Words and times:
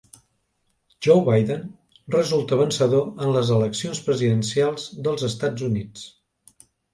Joe 1.07 1.21
Biden 1.25 1.59
resulta 2.15 2.59
vencedor 2.61 3.05
en 3.27 3.35
les 3.35 3.51
eleccions 3.59 4.01
presidencials 4.09 4.89
dels 5.09 5.27
Estats 5.29 5.69
Units. 5.69 6.09